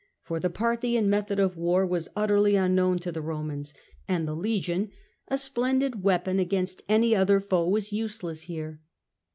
[0.25, 3.71] Por the Parthian method of war was utterly unknown to the Romans,
[4.07, 4.89] and the legion,
[5.27, 8.81] a splendid weapon against any other foe, was useless here.